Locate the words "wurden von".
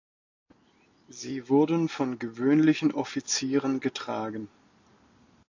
1.47-2.17